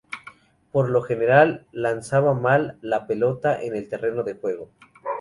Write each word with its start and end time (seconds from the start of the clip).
Por 0.71 0.89
lo 0.89 1.03
general, 1.03 1.67
lanzaba 1.71 2.33
mal 2.33 2.79
la 2.81 3.05
pelota 3.05 3.61
en 3.61 3.75
el 3.75 3.87
terreno 3.87 4.23
de 4.23 4.33
juego. 4.33 4.71